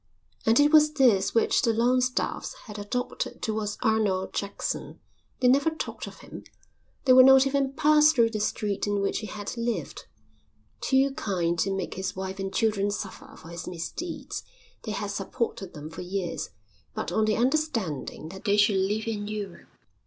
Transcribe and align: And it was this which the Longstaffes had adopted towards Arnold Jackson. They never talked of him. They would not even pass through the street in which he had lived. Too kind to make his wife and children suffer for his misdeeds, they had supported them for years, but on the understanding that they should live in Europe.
And 0.47 0.59
it 0.59 0.71
was 0.71 0.93
this 0.93 1.35
which 1.35 1.61
the 1.61 1.73
Longstaffes 1.73 2.55
had 2.65 2.79
adopted 2.79 3.39
towards 3.43 3.77
Arnold 3.83 4.33
Jackson. 4.33 4.99
They 5.41 5.47
never 5.47 5.69
talked 5.69 6.07
of 6.07 6.21
him. 6.21 6.43
They 7.05 7.13
would 7.13 7.27
not 7.27 7.45
even 7.45 7.73
pass 7.73 8.11
through 8.11 8.31
the 8.31 8.39
street 8.39 8.87
in 8.87 8.99
which 8.99 9.19
he 9.19 9.27
had 9.27 9.55
lived. 9.55 10.07
Too 10.79 11.11
kind 11.11 11.59
to 11.59 11.71
make 11.71 11.93
his 11.93 12.15
wife 12.15 12.39
and 12.39 12.51
children 12.51 12.89
suffer 12.89 13.35
for 13.37 13.49
his 13.49 13.67
misdeeds, 13.67 14.41
they 14.85 14.93
had 14.93 15.11
supported 15.11 15.75
them 15.75 15.91
for 15.91 16.01
years, 16.01 16.49
but 16.95 17.11
on 17.11 17.25
the 17.25 17.37
understanding 17.37 18.29
that 18.29 18.43
they 18.45 18.57
should 18.57 18.77
live 18.77 19.05
in 19.05 19.27
Europe. 19.27 19.67